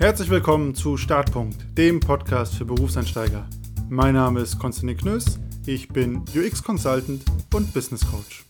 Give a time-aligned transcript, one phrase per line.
[0.00, 3.46] Herzlich willkommen zu Startpunkt, dem Podcast für Berufseinsteiger.
[3.90, 8.46] Mein Name ist Konstantin Knöss, ich bin UX Consultant und Business Coach.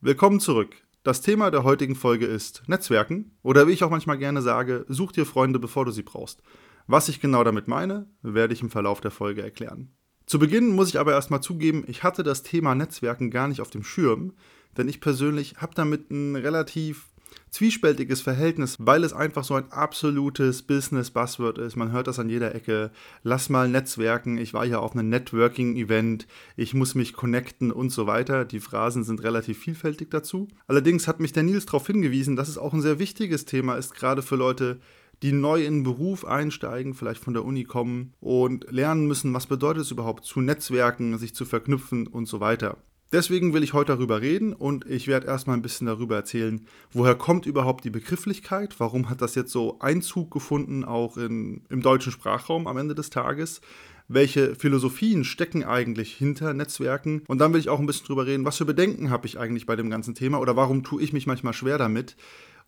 [0.00, 0.74] Willkommen zurück.
[1.02, 5.12] Das Thema der heutigen Folge ist Netzwerken oder wie ich auch manchmal gerne sage, such
[5.12, 6.42] dir Freunde, bevor du sie brauchst.
[6.86, 9.92] Was ich genau damit meine, werde ich im Verlauf der Folge erklären.
[10.24, 13.68] Zu Beginn muss ich aber erstmal zugeben, ich hatte das Thema Netzwerken gar nicht auf
[13.68, 14.32] dem Schirm,
[14.78, 17.10] denn ich persönlich habe damit ein relativ
[17.56, 21.74] zwiespältiges Verhältnis, weil es einfach so ein absolutes Business-Buzzword ist.
[21.74, 22.90] Man hört das an jeder Ecke.
[23.22, 24.36] Lass mal Netzwerken.
[24.36, 26.26] Ich war ja auf einem Networking-Event.
[26.56, 28.44] Ich muss mich connecten und so weiter.
[28.44, 30.48] Die Phrasen sind relativ vielfältig dazu.
[30.66, 33.94] Allerdings hat mich der Nils darauf hingewiesen, dass es auch ein sehr wichtiges Thema ist,
[33.94, 34.78] gerade für Leute,
[35.22, 39.46] die neu in den Beruf einsteigen, vielleicht von der Uni kommen und lernen müssen, was
[39.46, 42.76] bedeutet es überhaupt zu Netzwerken, sich zu verknüpfen und so weiter.
[43.12, 47.14] Deswegen will ich heute darüber reden und ich werde erstmal ein bisschen darüber erzählen, woher
[47.14, 52.10] kommt überhaupt die Begrifflichkeit, warum hat das jetzt so Einzug gefunden, auch in, im deutschen
[52.10, 53.60] Sprachraum am Ende des Tages,
[54.08, 58.44] welche Philosophien stecken eigentlich hinter Netzwerken und dann will ich auch ein bisschen darüber reden,
[58.44, 61.28] was für Bedenken habe ich eigentlich bei dem ganzen Thema oder warum tue ich mich
[61.28, 62.16] manchmal schwer damit.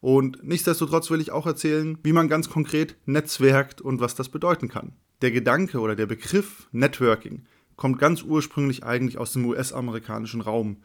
[0.00, 4.68] Und nichtsdestotrotz will ich auch erzählen, wie man ganz konkret netzwerkt und was das bedeuten
[4.68, 4.92] kann.
[5.22, 7.46] Der Gedanke oder der Begriff Networking
[7.78, 10.78] kommt ganz ursprünglich eigentlich aus dem US-amerikanischen Raum.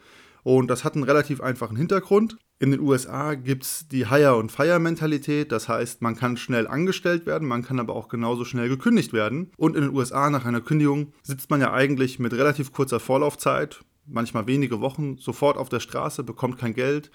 [0.44, 2.38] Und das hat einen relativ einfachen Hintergrund.
[2.60, 7.26] In den USA gibt es die Hire- und Fire-Mentalität, das heißt, man kann schnell angestellt
[7.26, 9.52] werden, man kann aber auch genauso schnell gekündigt werden.
[9.58, 13.84] Und in den USA nach einer Kündigung sitzt man ja eigentlich mit relativ kurzer Vorlaufzeit,
[14.06, 17.10] manchmal wenige Wochen, sofort auf der Straße, bekommt kein Geld,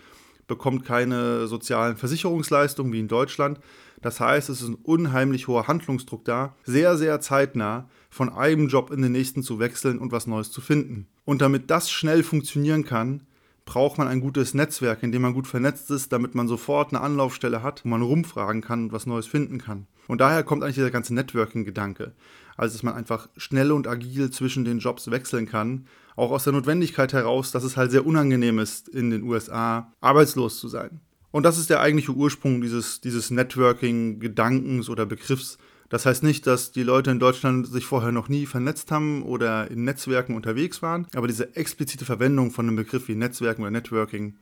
[0.48, 3.60] bekommt keine sozialen Versicherungsleistungen wie in Deutschland.
[4.02, 8.90] Das heißt, es ist ein unheimlich hoher Handlungsdruck da, sehr, sehr zeitnah von einem Job
[8.90, 11.06] in den nächsten zu wechseln und was Neues zu finden.
[11.24, 13.22] Und damit das schnell funktionieren kann,
[13.68, 17.02] braucht man ein gutes Netzwerk, in dem man gut vernetzt ist, damit man sofort eine
[17.02, 19.86] Anlaufstelle hat, wo man rumfragen kann und was Neues finden kann.
[20.06, 22.12] Und daher kommt eigentlich dieser ganze Networking-Gedanke.
[22.56, 25.86] Also, dass man einfach schnell und agil zwischen den Jobs wechseln kann.
[26.16, 30.58] Auch aus der Notwendigkeit heraus, dass es halt sehr unangenehm ist, in den USA arbeitslos
[30.58, 31.00] zu sein.
[31.30, 35.58] Und das ist der eigentliche Ursprung dieses, dieses Networking-Gedankens oder Begriffs,
[35.88, 39.70] das heißt nicht, dass die Leute in Deutschland sich vorher noch nie vernetzt haben oder
[39.70, 44.36] in Netzwerken unterwegs waren, aber diese explizite Verwendung von einem Begriff wie Netzwerken oder Networking,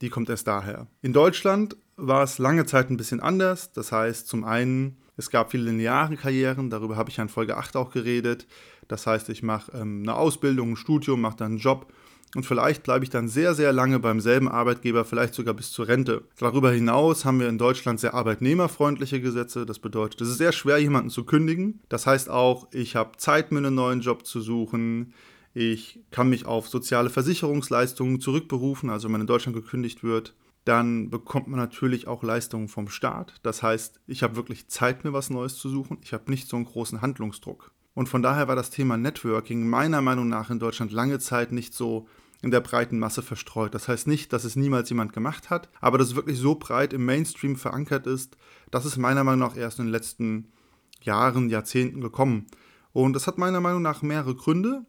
[0.00, 0.86] die kommt erst daher.
[1.02, 3.72] In Deutschland war es lange Zeit ein bisschen anders.
[3.72, 7.56] Das heißt, zum einen, es gab viele lineare Karrieren, darüber habe ich ja in Folge
[7.56, 8.46] 8 auch geredet.
[8.86, 11.92] Das heißt, ich mache ähm, eine Ausbildung, ein Studium, mache dann einen Job
[12.34, 15.88] und vielleicht bleibe ich dann sehr, sehr lange beim selben Arbeitgeber, vielleicht sogar bis zur
[15.88, 16.24] Rente.
[16.38, 19.64] Darüber hinaus haben wir in Deutschland sehr arbeitnehmerfreundliche Gesetze.
[19.64, 21.80] Das bedeutet, es ist sehr schwer, jemanden zu kündigen.
[21.88, 25.14] Das heißt auch, ich habe Zeit, mir einen neuen Job zu suchen.
[25.54, 30.34] Ich kann mich auf soziale Versicherungsleistungen zurückberufen, also wenn man in Deutschland gekündigt wird.
[30.64, 33.36] Dann bekommt man natürlich auch Leistungen vom Staat.
[33.42, 35.96] Das heißt, ich habe wirklich Zeit, mir was Neues zu suchen.
[36.02, 37.72] Ich habe nicht so einen großen Handlungsdruck.
[37.94, 41.72] Und von daher war das Thema Networking meiner Meinung nach in Deutschland lange Zeit nicht
[41.72, 42.06] so
[42.42, 43.74] in der breiten Masse verstreut.
[43.74, 46.92] Das heißt nicht, dass es niemals jemand gemacht hat, aber dass es wirklich so breit
[46.92, 48.36] im Mainstream verankert ist,
[48.70, 50.52] das ist meiner Meinung nach erst in den letzten
[51.00, 52.46] Jahren, Jahrzehnten gekommen.
[52.92, 54.84] Und das hat meiner Meinung nach mehrere Gründe.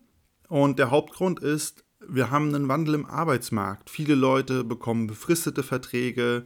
[0.48, 3.90] Und der Hauptgrund ist, wir haben einen Wandel im Arbeitsmarkt.
[3.90, 6.46] Viele Leute bekommen befristete Verträge.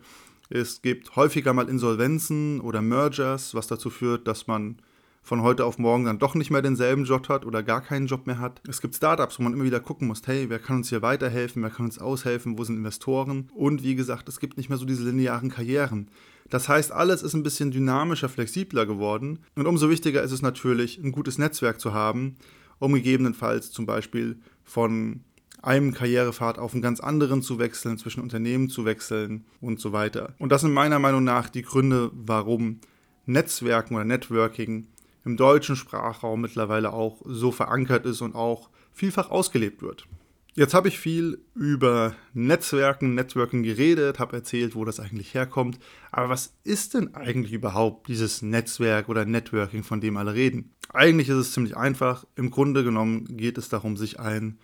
[0.50, 4.82] Es gibt häufiger mal Insolvenzen oder Mergers, was dazu führt, dass man
[5.24, 8.28] von heute auf morgen dann doch nicht mehr denselben Job hat oder gar keinen Job
[8.28, 8.62] mehr hat.
[8.68, 11.64] Es gibt Startups, wo man immer wieder gucken muss, hey, wer kann uns hier weiterhelfen,
[11.64, 13.50] wer kann uns aushelfen, wo sind Investoren?
[13.56, 16.10] Und wie gesagt, es gibt nicht mehr so diese linearen Karrieren.
[16.50, 19.40] Das heißt, alles ist ein bisschen dynamischer, flexibler geworden.
[19.56, 22.36] Und umso wichtiger ist es natürlich, ein gutes Netzwerk zu haben,
[22.80, 25.22] um gegebenenfalls zum Beispiel von
[25.62, 30.34] einem Karrierepfad auf einen ganz anderen zu wechseln, zwischen Unternehmen zu wechseln und so weiter.
[30.38, 32.82] Und das sind meiner Meinung nach die Gründe, warum
[33.26, 34.88] Netzwerken oder Networking
[35.26, 40.08] im deutschen Sprachraum mittlerweile auch so verankert ist und auch vielfach ausgelebt wird.
[40.56, 45.80] Jetzt habe ich viel über Netzwerken, Networking geredet, habe erzählt, wo das eigentlich herkommt.
[46.12, 50.72] Aber was ist denn eigentlich überhaupt dieses Netzwerk oder Networking, von dem alle reden?
[50.90, 52.26] Eigentlich ist es ziemlich einfach.
[52.36, 54.60] Im Grunde genommen geht es darum, sich ein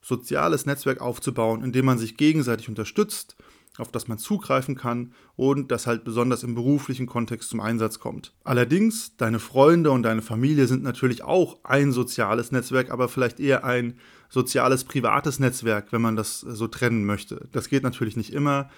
[0.00, 3.36] soziales Netzwerk aufzubauen, in dem man sich gegenseitig unterstützt
[3.78, 8.32] auf das man zugreifen kann und das halt besonders im beruflichen Kontext zum Einsatz kommt.
[8.44, 13.64] Allerdings, deine Freunde und deine Familie sind natürlich auch ein soziales Netzwerk, aber vielleicht eher
[13.64, 17.48] ein soziales, privates Netzwerk, wenn man das so trennen möchte.
[17.52, 18.70] Das geht natürlich nicht immer.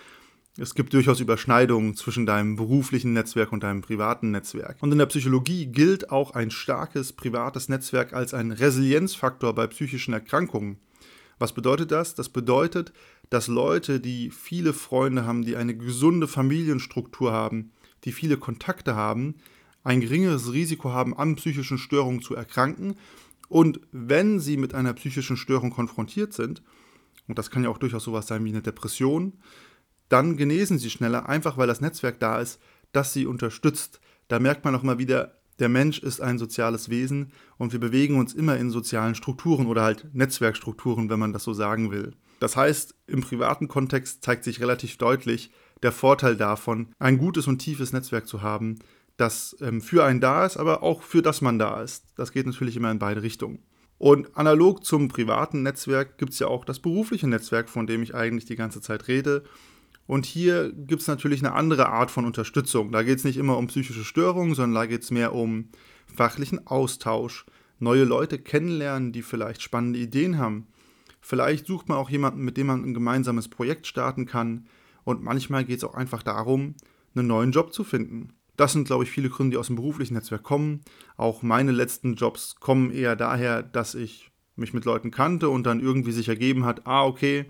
[0.61, 4.77] Es gibt durchaus Überschneidungen zwischen deinem beruflichen Netzwerk und deinem privaten Netzwerk.
[4.81, 10.15] Und in der Psychologie gilt auch ein starkes privates Netzwerk als ein Resilienzfaktor bei psychischen
[10.15, 10.79] Erkrankungen.
[11.39, 12.15] Was bedeutet das?
[12.15, 12.93] Das bedeutet,
[13.31, 17.73] dass Leute, die viele Freunde haben, die eine gesunde Familienstruktur haben,
[18.05, 19.37] die viele Kontakte haben,
[19.85, 22.97] ein geringeres Risiko haben, an psychischen Störungen zu erkranken.
[23.49, 26.63] Und wenn sie mit einer psychischen Störung konfrontiert sind,
[27.29, 29.35] und das kann ja auch durchaus sowas sein wie eine Depression,
[30.09, 32.61] dann genesen sie schneller, einfach weil das Netzwerk da ist,
[32.93, 34.01] das sie unterstützt.
[34.29, 38.19] Da merkt man auch mal wieder, der Mensch ist ein soziales Wesen und wir bewegen
[38.19, 42.15] uns immer in sozialen Strukturen oder halt Netzwerkstrukturen, wenn man das so sagen will.
[42.41, 45.51] Das heißt, im privaten Kontext zeigt sich relativ deutlich
[45.83, 48.79] der Vorteil davon, ein gutes und tiefes Netzwerk zu haben,
[49.17, 52.05] das ähm, für einen da ist, aber auch für das man da ist.
[52.17, 53.61] Das geht natürlich immer in beide Richtungen.
[53.99, 58.15] Und analog zum privaten Netzwerk gibt es ja auch das berufliche Netzwerk, von dem ich
[58.15, 59.43] eigentlich die ganze Zeit rede.
[60.09, 62.93] Und hier gibt es natürlich eine andere Art von Unterstützung.
[62.93, 65.69] Da geht es nicht immer um psychische Störungen, sondern da geht es mehr um
[66.07, 67.45] fachlichen Austausch,
[67.79, 70.67] neue Leute kennenlernen, die vielleicht spannende Ideen haben.
[71.21, 74.67] Vielleicht sucht man auch jemanden, mit dem man ein gemeinsames Projekt starten kann.
[75.05, 76.75] Und manchmal geht es auch einfach darum,
[77.15, 78.33] einen neuen Job zu finden.
[78.57, 80.81] Das sind, glaube ich, viele Gründe, die aus dem beruflichen Netzwerk kommen.
[81.19, 85.81] Auch meine letzten Jobs kommen eher daher, dass ich mich mit Leuten kannte und dann
[85.81, 87.45] irgendwie sich ergeben hat, ah, okay,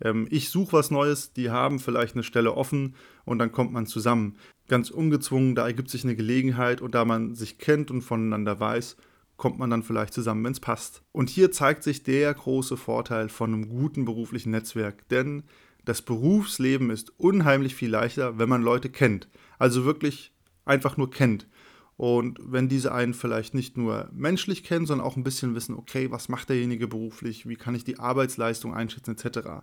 [0.00, 2.94] ähm, ich suche was Neues, die haben vielleicht eine Stelle offen
[3.24, 4.36] und dann kommt man zusammen.
[4.68, 8.96] Ganz ungezwungen, da ergibt sich eine Gelegenheit und da man sich kennt und voneinander weiß,
[9.36, 11.02] kommt man dann vielleicht zusammen, wenn es passt.
[11.12, 15.44] Und hier zeigt sich der große Vorteil von einem guten beruflichen Netzwerk, denn
[15.84, 19.28] das Berufsleben ist unheimlich viel leichter, wenn man Leute kennt.
[19.58, 20.32] Also wirklich
[20.64, 21.46] einfach nur kennt.
[21.96, 26.10] Und wenn diese einen vielleicht nicht nur menschlich kennen, sondern auch ein bisschen wissen, okay,
[26.10, 29.62] was macht derjenige beruflich, wie kann ich die Arbeitsleistung einschätzen, etc.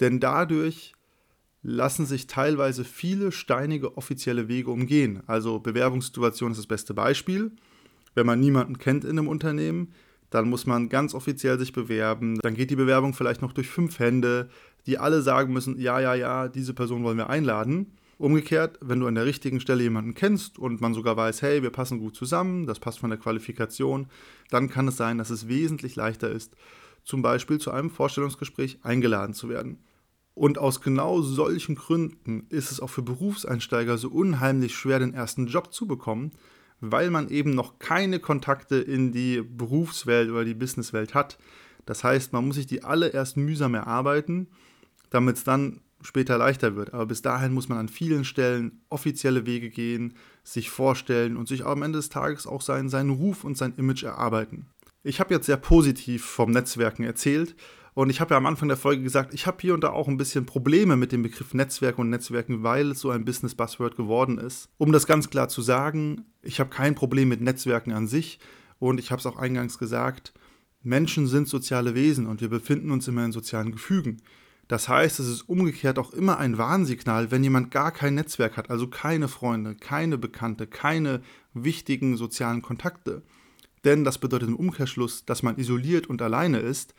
[0.00, 0.94] Denn dadurch
[1.62, 5.22] lassen sich teilweise viele steinige offizielle Wege umgehen.
[5.26, 7.52] Also Bewerbungssituation ist das beste Beispiel.
[8.14, 9.92] Wenn man niemanden kennt in einem Unternehmen,
[10.30, 12.38] dann muss man ganz offiziell sich bewerben.
[12.42, 14.48] Dann geht die Bewerbung vielleicht noch durch fünf Hände,
[14.86, 17.92] die alle sagen müssen, ja, ja, ja, diese Person wollen wir einladen.
[18.20, 21.70] Umgekehrt, wenn du an der richtigen Stelle jemanden kennst und man sogar weiß, hey, wir
[21.70, 24.08] passen gut zusammen, das passt von der Qualifikation,
[24.50, 26.54] dann kann es sein, dass es wesentlich leichter ist,
[27.02, 29.78] zum Beispiel zu einem Vorstellungsgespräch eingeladen zu werden.
[30.34, 35.46] Und aus genau solchen Gründen ist es auch für Berufseinsteiger so unheimlich schwer, den ersten
[35.46, 36.32] Job zu bekommen,
[36.78, 41.38] weil man eben noch keine Kontakte in die Berufswelt oder die Businesswelt hat.
[41.86, 44.48] Das heißt, man muss sich die alle erst mühsam erarbeiten,
[45.08, 46.94] damit es dann später leichter wird.
[46.94, 51.64] Aber bis dahin muss man an vielen Stellen offizielle Wege gehen, sich vorstellen und sich
[51.64, 54.66] am Ende des Tages auch seinen, seinen Ruf und sein Image erarbeiten.
[55.02, 57.56] Ich habe jetzt sehr positiv vom Netzwerken erzählt
[57.94, 60.08] und ich habe ja am Anfang der Folge gesagt, ich habe hier und da auch
[60.08, 64.38] ein bisschen Probleme mit dem Begriff Netzwerk und Netzwerken, weil es so ein Business-Buzzword geworden
[64.38, 64.68] ist.
[64.78, 68.38] Um das ganz klar zu sagen, ich habe kein Problem mit Netzwerken an sich
[68.78, 70.32] und ich habe es auch eingangs gesagt,
[70.82, 74.22] Menschen sind soziale Wesen und wir befinden uns immer in sozialen Gefügen.
[74.70, 78.70] Das heißt, es ist umgekehrt auch immer ein Warnsignal, wenn jemand gar kein Netzwerk hat,
[78.70, 81.22] also keine Freunde, keine Bekannte, keine
[81.54, 83.22] wichtigen sozialen Kontakte.
[83.84, 86.94] Denn das bedeutet im Umkehrschluss, dass man isoliert und alleine ist.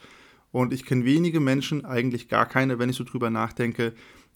[0.52, 3.94] Und ich kenne wenige Menschen, eigentlich gar keine, wenn ich so drüber nachdenke,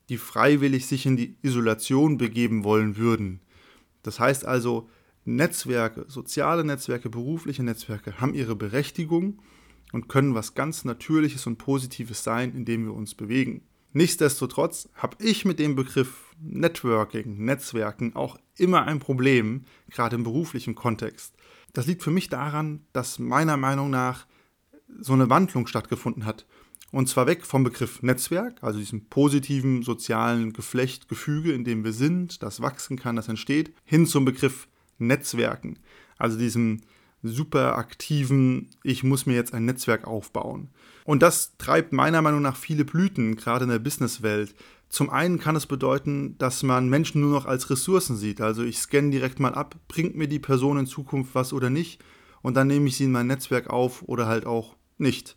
[0.07, 3.41] die freiwillig sich in die Isolation begeben wollen würden.
[4.01, 4.89] Das heißt also,
[5.25, 9.41] Netzwerke, soziale Netzwerke, berufliche Netzwerke haben ihre Berechtigung
[9.95, 13.61] und können was ganz Natürliches und Positives sein, indem wir uns bewegen.
[13.93, 20.75] Nichtsdestotrotz habe ich mit dem Begriff Networking, Netzwerken auch immer ein Problem, gerade im beruflichen
[20.75, 21.33] Kontext.
[21.71, 24.27] Das liegt für mich daran, dass meiner Meinung nach
[24.99, 26.45] so eine Wandlung stattgefunden hat.
[26.91, 31.93] Und zwar weg vom Begriff Netzwerk, also diesem positiven sozialen Geflecht, Gefüge, in dem wir
[31.93, 34.67] sind, das wachsen kann, das entsteht, hin zum Begriff
[34.97, 35.79] Netzwerken,
[36.17, 36.81] also diesem
[37.27, 40.69] super aktiven, ich muss mir jetzt ein Netzwerk aufbauen.
[41.03, 44.55] Und das treibt meiner Meinung nach viele Blüten, gerade in der Businesswelt.
[44.89, 48.41] Zum einen kann es bedeuten, dass man Menschen nur noch als Ressourcen sieht.
[48.41, 52.01] Also ich scanne direkt mal ab, bringt mir die Person in Zukunft was oder nicht.
[52.41, 55.35] Und dann nehme ich sie in mein Netzwerk auf oder halt auch nicht.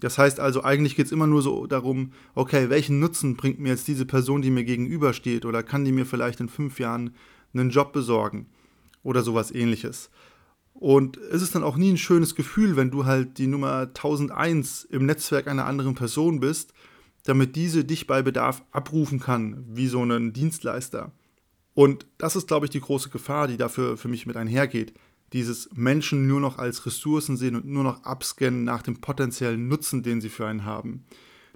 [0.00, 3.70] Das heißt also, eigentlich geht es immer nur so darum, okay, welchen Nutzen bringt mir
[3.70, 7.14] jetzt diese Person, die mir gegenübersteht, oder kann die mir vielleicht in fünf Jahren
[7.54, 8.46] einen Job besorgen
[9.02, 10.10] oder sowas ähnliches.
[10.78, 14.84] Und es ist dann auch nie ein schönes Gefühl, wenn du halt die Nummer 1001
[14.84, 16.74] im Netzwerk einer anderen Person bist,
[17.24, 21.12] damit diese dich bei Bedarf abrufen kann, wie so ein Dienstleister.
[21.72, 24.92] Und das ist, glaube ich, die große Gefahr, die dafür für mich mit einhergeht.
[25.32, 30.02] Dieses Menschen nur noch als Ressourcen sehen und nur noch abscannen nach dem potenziellen Nutzen,
[30.02, 31.04] den sie für einen haben.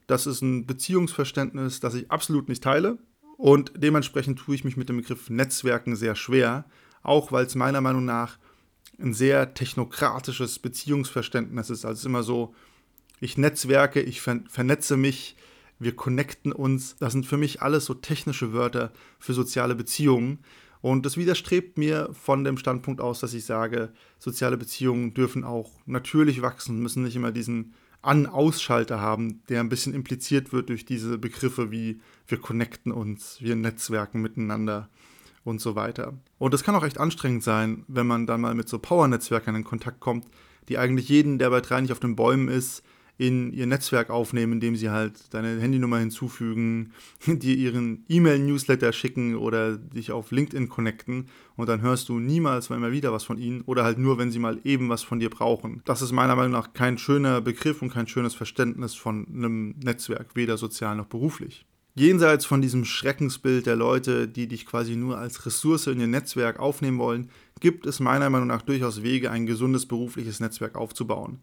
[0.07, 2.99] Das ist ein Beziehungsverständnis, das ich absolut nicht teile.
[3.37, 6.65] Und dementsprechend tue ich mich mit dem Begriff Netzwerken sehr schwer,
[7.03, 8.39] auch weil es meiner Meinung nach
[9.00, 11.85] ein sehr technokratisches Beziehungsverständnis ist.
[11.85, 12.54] Also es ist immer so,
[13.21, 15.37] ich netzwerke, ich ver vernetze mich,
[15.78, 16.97] wir connecten uns.
[16.99, 20.38] Das sind für mich alles so technische Wörter für soziale Beziehungen.
[20.83, 25.73] Und das widerstrebt mir von dem Standpunkt aus, dass ich sage, soziale Beziehungen dürfen auch
[25.87, 31.19] natürlich wachsen, müssen nicht immer diesen An-Ausschalter haben, der ein bisschen impliziert wird durch diese
[31.19, 34.88] Begriffe wie wir connecten uns, wir netzwerken miteinander
[35.45, 36.15] und so weiter.
[36.39, 39.65] Und es kann auch echt anstrengend sein, wenn man dann mal mit so Power-Netzwerkern in
[39.65, 40.27] Kontakt kommt,
[40.69, 42.83] die eigentlich jeden, der bei drei nicht auf den Bäumen ist,
[43.21, 46.93] in ihr Netzwerk aufnehmen, indem sie halt deine Handynummer hinzufügen,
[47.27, 52.93] dir ihren E-Mail-Newsletter schicken oder dich auf LinkedIn connecten und dann hörst du niemals mal
[52.93, 55.83] wieder was von ihnen oder halt nur, wenn sie mal eben was von dir brauchen.
[55.85, 60.35] Das ist meiner Meinung nach kein schöner Begriff und kein schönes Verständnis von einem Netzwerk,
[60.35, 61.67] weder sozial noch beruflich.
[62.00, 66.59] Jenseits von diesem Schreckensbild der Leute, die dich quasi nur als Ressource in ihr Netzwerk
[66.59, 67.30] aufnehmen wollen,
[67.61, 71.40] gibt es meiner Meinung nach durchaus Wege, ein gesundes berufliches Netzwerk aufzubauen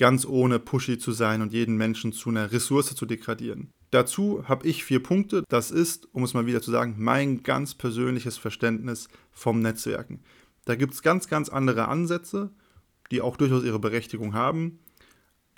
[0.00, 3.70] ganz ohne pushy zu sein und jeden Menschen zu einer Ressource zu degradieren.
[3.90, 5.44] Dazu habe ich vier Punkte.
[5.48, 10.22] Das ist, um es mal wieder zu sagen, mein ganz persönliches Verständnis vom Netzwerken.
[10.64, 12.50] Da gibt es ganz, ganz andere Ansätze,
[13.10, 14.78] die auch durchaus ihre Berechtigung haben,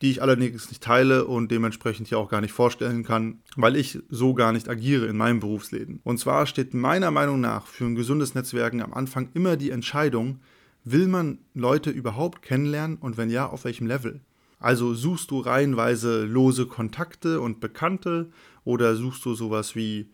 [0.02, 4.00] die ich allerdings nicht teile und dementsprechend hier auch gar nicht vorstellen kann, weil ich
[4.10, 6.00] so gar nicht agiere in meinem Berufsleben.
[6.04, 10.40] Und zwar steht meiner Meinung nach für ein gesundes Netzwerken am Anfang immer die Entscheidung,
[10.84, 14.20] Will man Leute überhaupt kennenlernen und wenn ja, auf welchem Level?
[14.58, 18.30] Also suchst du reihenweise lose Kontakte und Bekannte
[18.64, 20.10] oder suchst du sowas wie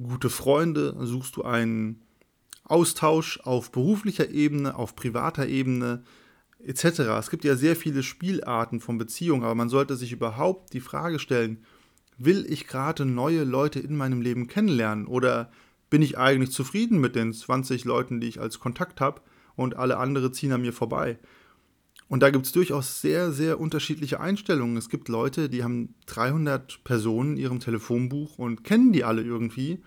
[0.00, 0.96] gute Freunde?
[1.00, 2.02] Suchst du einen
[2.64, 6.04] Austausch auf beruflicher Ebene, auf privater Ebene
[6.64, 7.00] etc.
[7.18, 11.18] Es gibt ja sehr viele Spielarten von Beziehungen, aber man sollte sich überhaupt die Frage
[11.18, 11.64] stellen,
[12.18, 15.50] will ich gerade neue Leute in meinem Leben kennenlernen oder
[15.90, 19.20] bin ich eigentlich zufrieden mit den 20 Leuten, die ich als Kontakt habe
[19.56, 21.18] und alle anderen ziehen an mir vorbei.
[22.08, 24.76] Und da gibt es durchaus sehr, sehr unterschiedliche Einstellungen.
[24.76, 29.82] Es gibt Leute, die haben 300 Personen in ihrem Telefonbuch und kennen die alle irgendwie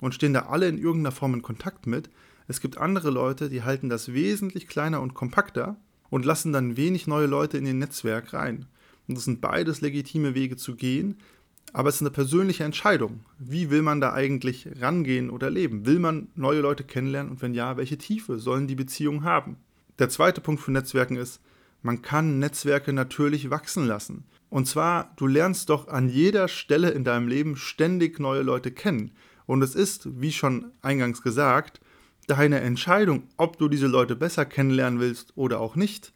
[0.00, 2.10] und stehen da alle in irgendeiner Form in Kontakt mit.
[2.48, 5.76] Es gibt andere Leute, die halten das wesentlich kleiner und kompakter
[6.10, 8.66] und lassen dann wenig neue Leute in ihr Netzwerk rein.
[9.06, 11.16] Und das sind beides legitime Wege zu gehen,
[11.72, 13.20] aber es ist eine persönliche Entscheidung.
[13.38, 15.86] Wie will man da eigentlich rangehen oder leben?
[15.86, 19.56] Will man neue Leute kennenlernen und wenn ja, welche Tiefe sollen die Beziehungen haben?
[19.98, 21.40] Der zweite Punkt für Netzwerken ist,
[21.82, 24.24] man kann Netzwerke natürlich wachsen lassen.
[24.50, 29.12] Und zwar, du lernst doch an jeder Stelle in deinem Leben ständig neue Leute kennen.
[29.46, 31.80] Und es ist, wie schon eingangs gesagt,
[32.28, 36.12] deine Entscheidung, ob du diese Leute besser kennenlernen willst oder auch nicht.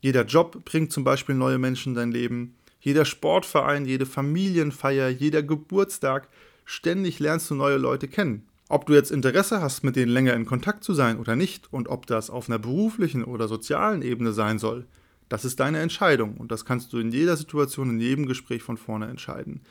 [0.00, 2.54] Jeder Job bringt zum Beispiel neue Menschen in dein Leben.
[2.80, 6.28] Jeder Sportverein, jede Familienfeier, jeder Geburtstag,
[6.64, 8.46] ständig lernst du neue Leute kennen.
[8.68, 11.88] Ob du jetzt Interesse hast, mit denen länger in Kontakt zu sein oder nicht und
[11.88, 14.84] ob das auf einer beruflichen oder sozialen Ebene sein soll,
[15.28, 18.76] das ist deine Entscheidung und das kannst du in jeder Situation, in jedem Gespräch von
[18.76, 19.62] vorne entscheiden.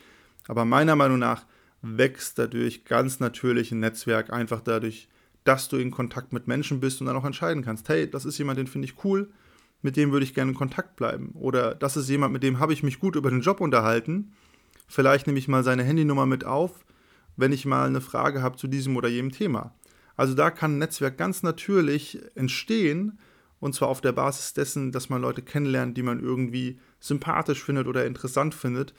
[0.48, 1.46] Aber meiner Meinung nach
[1.82, 5.08] wächst dadurch ganz natürlich ein Netzwerk einfach dadurch,
[5.48, 8.38] dass du in Kontakt mit Menschen bist und dann auch entscheiden kannst, hey, das ist
[8.38, 9.32] jemand, den finde ich cool,
[9.82, 11.32] mit dem würde ich gerne in Kontakt bleiben.
[11.36, 14.34] Oder das ist jemand, mit dem habe ich mich gut über den Job unterhalten.
[14.88, 16.86] Vielleicht nehme ich mal seine Handynummer mit auf,
[17.38, 19.74] wenn ich mal eine Frage habe zu diesem oder jenem Thema.
[20.18, 23.20] Also da kann ein Netzwerk ganz natürlich entstehen,
[23.60, 27.88] und zwar auf der Basis dessen, dass man Leute kennenlernt, die man irgendwie sympathisch findet
[27.88, 28.94] oder interessant findet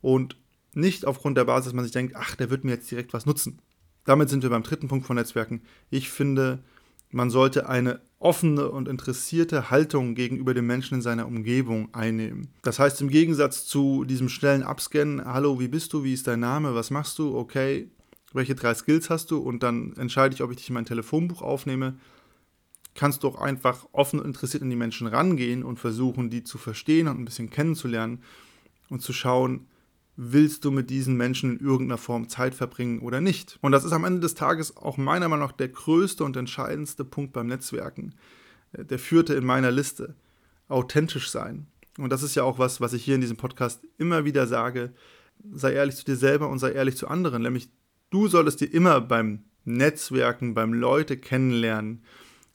[0.00, 0.36] und
[0.72, 3.26] nicht aufgrund der Basis, dass man sich denkt, ach, der wird mir jetzt direkt was
[3.26, 3.60] nutzen.
[4.04, 5.62] Damit sind wir beim dritten Punkt von Netzwerken.
[5.90, 6.62] Ich finde,
[7.10, 12.48] man sollte eine offene und interessierte Haltung gegenüber den Menschen in seiner Umgebung einnehmen.
[12.62, 16.40] Das heißt, im Gegensatz zu diesem schnellen Abscannen, hallo, wie bist du, wie ist dein
[16.40, 17.88] Name, was machst du, okay,
[18.32, 21.42] welche drei Skills hast du und dann entscheide ich, ob ich dich in mein Telefonbuch
[21.42, 21.96] aufnehme,
[22.94, 26.58] kannst du auch einfach offen und interessiert an die Menschen rangehen und versuchen, die zu
[26.58, 28.22] verstehen und ein bisschen kennenzulernen
[28.88, 29.66] und zu schauen,
[30.16, 33.58] willst du mit diesen Menschen in irgendeiner Form Zeit verbringen oder nicht.
[33.62, 37.04] Und das ist am Ende des Tages auch meiner Meinung nach der größte und entscheidendste
[37.04, 38.14] Punkt beim Netzwerken.
[38.72, 40.14] Äh, der führte in meiner Liste.
[40.68, 41.66] Authentisch sein.
[41.98, 44.92] Und das ist ja auch was, was ich hier in diesem Podcast immer wieder sage.
[45.52, 47.42] Sei ehrlich zu dir selber und sei ehrlich zu anderen.
[47.42, 47.68] Nämlich,
[48.10, 52.02] du solltest dir immer beim Netzwerken, beim Leute kennenlernen,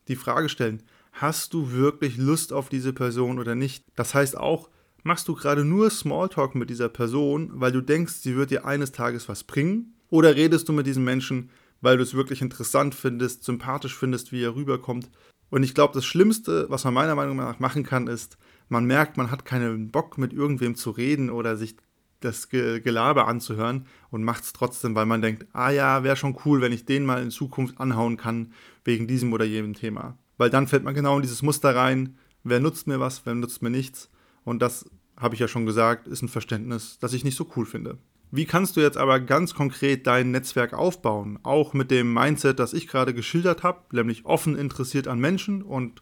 [0.07, 3.85] die Frage stellen, hast du wirklich Lust auf diese Person oder nicht?
[3.95, 4.69] Das heißt auch,
[5.09, 8.91] Machst du gerade nur Smalltalk mit dieser Person, weil du denkst, sie wird dir eines
[8.91, 9.95] Tages was bringen?
[10.11, 11.49] Oder redest du mit diesem Menschen,
[11.81, 15.09] weil du es wirklich interessant findest, sympathisch findest, wie er rüberkommt?
[15.49, 18.37] Und ich glaube, das Schlimmste, was man meiner Meinung nach machen kann, ist,
[18.67, 21.75] man merkt, man hat keinen Bock, mit irgendwem zu reden oder sich
[22.19, 26.61] das Gelaber anzuhören und macht es trotzdem, weil man denkt, ah ja, wäre schon cool,
[26.61, 30.19] wenn ich den mal in Zukunft anhauen kann, wegen diesem oder jenem Thema.
[30.37, 33.63] Weil dann fällt man genau in dieses Muster rein, wer nutzt mir was, wer nutzt
[33.63, 34.11] mir nichts.
[34.43, 34.85] Und das
[35.19, 37.97] habe ich ja schon gesagt, ist ein Verständnis, das ich nicht so cool finde.
[38.31, 41.39] Wie kannst du jetzt aber ganz konkret dein Netzwerk aufbauen?
[41.43, 46.01] Auch mit dem Mindset, das ich gerade geschildert habe, nämlich offen interessiert an Menschen und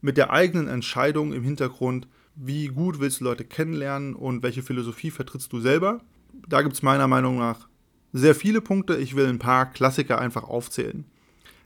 [0.00, 5.10] mit der eigenen Entscheidung im Hintergrund, wie gut willst du Leute kennenlernen und welche Philosophie
[5.10, 6.00] vertrittst du selber.
[6.48, 7.68] Da gibt es meiner Meinung nach
[8.12, 8.96] sehr viele Punkte.
[8.96, 11.04] Ich will ein paar Klassiker einfach aufzählen.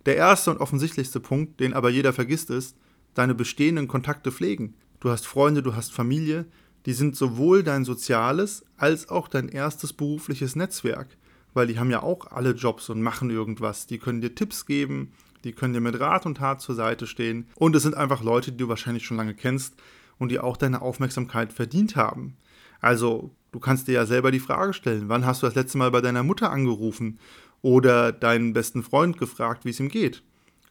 [0.07, 2.77] Der erste und offensichtlichste Punkt, den aber jeder vergisst, ist,
[3.15, 4.75] deine bestehenden Kontakte pflegen.
[5.01, 6.47] Du hast Freunde, du hast Familie,
[6.87, 11.09] die sind sowohl dein soziales als auch dein erstes berufliches Netzwerk,
[11.55, 13.87] weil die haben ja auch alle Jobs und machen irgendwas.
[13.87, 15.13] Die können dir Tipps geben,
[15.45, 18.53] die können dir mit Rat und Tat zur Seite stehen und es sind einfach Leute,
[18.53, 19.75] die du wahrscheinlich schon lange kennst
[20.19, 22.37] und die auch deine Aufmerksamkeit verdient haben.
[22.81, 25.91] Also, du kannst dir ja selber die Frage stellen, wann hast du das letzte Mal
[25.91, 27.19] bei deiner Mutter angerufen
[27.63, 30.23] oder deinen besten Freund gefragt, wie es ihm geht?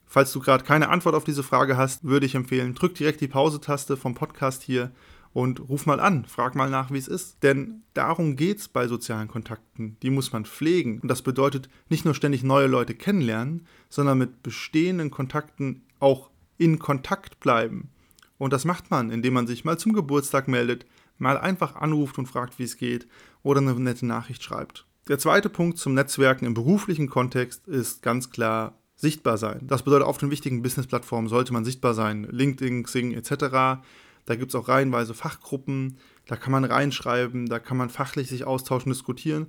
[0.05, 3.27] Falls du gerade keine Antwort auf diese Frage hast, würde ich empfehlen, drück direkt die
[3.27, 4.91] Pause-Taste vom Podcast hier
[5.37, 7.43] und ruf mal an, frag mal nach, wie es ist.
[7.43, 9.95] Denn darum geht es bei sozialen Kontakten.
[10.01, 10.99] Die muss man pflegen.
[10.99, 16.79] Und das bedeutet nicht nur ständig neue Leute kennenlernen, sondern mit bestehenden Kontakten auch in
[16.79, 17.91] Kontakt bleiben.
[18.39, 20.87] Und das macht man, indem man sich mal zum Geburtstag meldet,
[21.19, 23.07] mal einfach anruft und fragt, wie es geht
[23.43, 24.87] oder eine nette Nachricht schreibt.
[25.07, 29.59] Der zweite Punkt zum Netzwerken im beruflichen Kontext ist ganz klar sichtbar sein.
[29.67, 32.27] Das bedeutet, auf den wichtigen Business-Plattformen sollte man sichtbar sein.
[32.31, 33.83] LinkedIn, Xing etc.
[34.27, 38.43] Da gibt es auch reihenweise Fachgruppen, da kann man reinschreiben, da kann man fachlich sich
[38.45, 39.47] austauschen, diskutieren.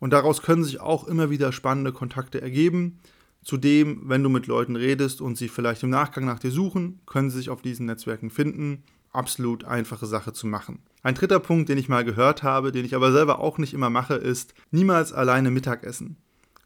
[0.00, 2.98] Und daraus können sich auch immer wieder spannende Kontakte ergeben.
[3.44, 7.30] Zudem, wenn du mit Leuten redest und sie vielleicht im Nachgang nach dir suchen, können
[7.30, 8.82] sie sich auf diesen Netzwerken finden.
[9.12, 10.80] Absolut einfache Sache zu machen.
[11.04, 13.90] Ein dritter Punkt, den ich mal gehört habe, den ich aber selber auch nicht immer
[13.90, 16.16] mache, ist niemals alleine Mittagessen.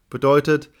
[0.09, 0.71] Bedeutet,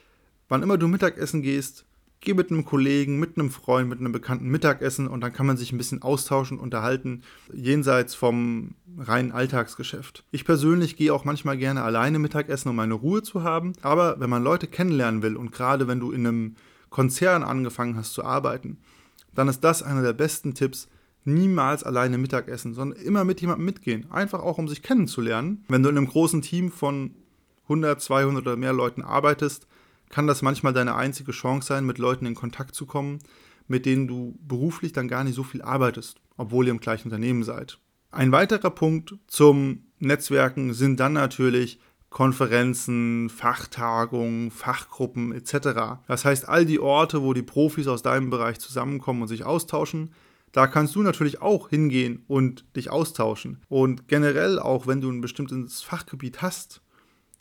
[0.49, 1.85] wann immer du Mittagessen gehst,
[2.27, 5.55] geh mit einem Kollegen, mit einem Freund, mit einem Bekannten Mittagessen und dann kann man
[5.55, 10.25] sich ein bisschen austauschen, unterhalten, jenseits vom reinen Alltagsgeschäft.
[10.31, 14.29] Ich persönlich gehe auch manchmal gerne alleine Mittagessen, um meine Ruhe zu haben, aber wenn
[14.29, 16.55] man Leute kennenlernen will und gerade wenn du in einem
[16.89, 18.77] Konzern angefangen hast zu arbeiten,
[19.33, 20.89] dann ist das einer der besten Tipps,
[21.23, 24.11] niemals alleine Mittagessen, sondern immer mit jemandem mitgehen.
[24.11, 25.63] Einfach auch, um sich kennenzulernen.
[25.69, 27.11] Wenn du in einem großen Team von
[27.63, 29.67] 100, 200 oder mehr Leuten arbeitest,
[30.09, 33.19] kann das manchmal deine einzige Chance sein, mit Leuten in Kontakt zu kommen,
[33.67, 37.43] mit denen du beruflich dann gar nicht so viel arbeitest, obwohl ihr im gleichen Unternehmen
[37.43, 37.79] seid.
[38.11, 45.99] Ein weiterer Punkt zum Netzwerken sind dann natürlich Konferenzen, Fachtagungen, Fachgruppen etc.
[46.07, 50.11] Das heißt, all die Orte, wo die Profis aus deinem Bereich zusammenkommen und sich austauschen,
[50.53, 53.61] da kannst du natürlich auch hingehen und dich austauschen.
[53.67, 56.81] Und generell auch, wenn du ein bestimmtes Fachgebiet hast,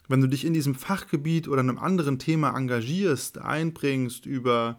[0.08, 4.78] wenn du dich in diesem Fachgebiet oder einem anderen Thema engagierst, einbringst, über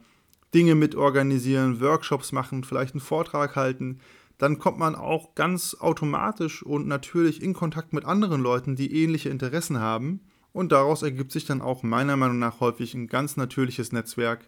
[0.53, 3.99] Dinge mitorganisieren, Workshops machen, vielleicht einen Vortrag halten,
[4.37, 9.29] dann kommt man auch ganz automatisch und natürlich in Kontakt mit anderen Leuten, die ähnliche
[9.29, 10.21] Interessen haben.
[10.53, 14.47] Und daraus ergibt sich dann auch meiner Meinung nach häufig ein ganz natürliches Netzwerk,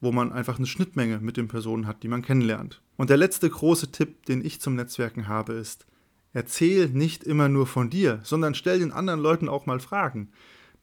[0.00, 2.82] wo man einfach eine Schnittmenge mit den Personen hat, die man kennenlernt.
[2.96, 5.86] Und der letzte große Tipp, den ich zum Netzwerken habe, ist,
[6.34, 10.32] Erzähl nicht immer nur von dir, sondern stell den anderen Leuten auch mal Fragen.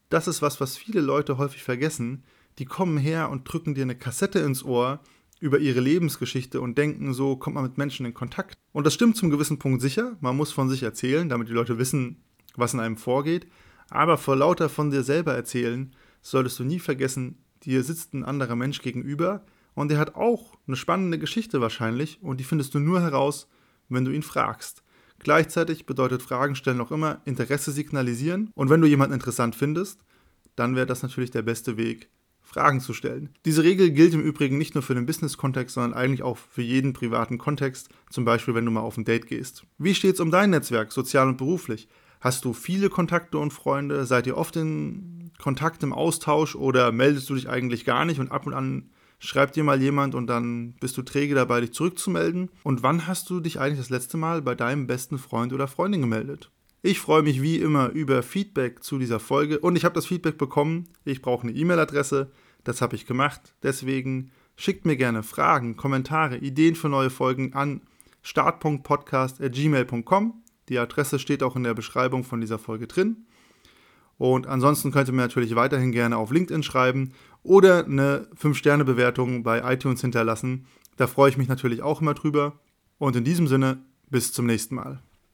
[0.10, 2.24] Das ist was, was viele Leute häufig vergessen.
[2.58, 5.02] Die kommen her und drücken dir eine Kassette ins Ohr
[5.42, 8.56] über ihre Lebensgeschichte und denken, so kommt man mit Menschen in Kontakt.
[8.72, 10.16] Und das stimmt zum gewissen Punkt sicher.
[10.22, 12.24] Man muss von sich erzählen, damit die Leute wissen,
[12.56, 13.46] was in einem vorgeht.
[13.90, 18.56] Aber vor lauter von dir selber erzählen, solltest du nie vergessen, dir sitzt ein anderer
[18.56, 23.02] Mensch gegenüber und der hat auch eine spannende Geschichte wahrscheinlich und die findest du nur
[23.02, 23.50] heraus,
[23.90, 24.84] wenn du ihn fragst.
[25.24, 30.02] Gleichzeitig bedeutet Fragen stellen auch immer Interesse signalisieren und wenn du jemanden interessant findest,
[30.56, 32.10] dann wäre das natürlich der beste Weg,
[32.42, 33.30] Fragen zu stellen.
[33.46, 36.94] Diese Regel gilt im Übrigen nicht nur für den Business-Kontext, sondern eigentlich auch für jeden
[36.94, 39.64] privaten Kontext, zum Beispiel wenn du mal auf ein Date gehst.
[39.78, 41.88] Wie steht es um dein Netzwerk, sozial und beruflich?
[42.20, 44.06] Hast du viele Kontakte und Freunde?
[44.06, 48.32] Seid ihr oft in Kontakt im Austausch oder meldest du dich eigentlich gar nicht und
[48.32, 48.90] ab und an
[49.22, 52.50] schreibt dir mal jemand und dann bist du träge dabei, dich zurückzumelden.
[52.64, 56.02] Und wann hast du dich eigentlich das letzte Mal bei deinem besten Freund oder Freundin
[56.02, 56.50] gemeldet?
[56.82, 60.40] Ich freue mich wie immer über Feedback zu dieser Folge und ich habe das Feedback
[60.40, 60.90] bekommen.
[61.06, 62.32] Ich brauche eine E-Mail-Adresse.
[62.64, 63.54] Das habe ich gemacht.
[63.62, 67.82] Deswegen schickt mir gerne Fragen, Kommentare, Ideen für neue Folgen an
[68.24, 70.34] start.podcast.gmail.com.
[70.70, 73.28] Die Adresse steht auch in der Beschreibung von dieser Folge drin.
[74.18, 79.74] Und ansonsten könnt ihr mir natürlich weiterhin gerne auf LinkedIn schreiben oder eine 5-Sterne-Bewertung bei
[79.74, 80.68] iTunes hinterlassen.
[80.98, 82.60] Da freue ich mich natürlich auch immer drüber.
[82.98, 85.02] Und in diesem Sinne, bis zum nächsten Mal.